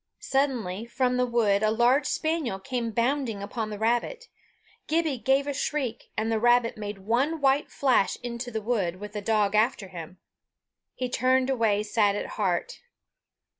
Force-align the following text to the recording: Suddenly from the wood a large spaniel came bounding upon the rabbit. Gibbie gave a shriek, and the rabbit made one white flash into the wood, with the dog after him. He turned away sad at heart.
Suddenly 0.19 0.87
from 0.87 1.17
the 1.17 1.27
wood 1.27 1.61
a 1.61 1.69
large 1.69 2.07
spaniel 2.07 2.57
came 2.57 2.89
bounding 2.89 3.43
upon 3.43 3.69
the 3.69 3.77
rabbit. 3.77 4.29
Gibbie 4.87 5.19
gave 5.19 5.45
a 5.45 5.53
shriek, 5.53 6.09
and 6.17 6.31
the 6.31 6.39
rabbit 6.39 6.75
made 6.75 6.97
one 7.05 7.39
white 7.39 7.69
flash 7.69 8.17
into 8.23 8.49
the 8.49 8.63
wood, 8.63 8.95
with 8.95 9.13
the 9.13 9.21
dog 9.21 9.53
after 9.53 9.89
him. 9.89 10.17
He 10.95 11.07
turned 11.07 11.51
away 11.51 11.83
sad 11.83 12.15
at 12.15 12.29
heart. 12.29 12.79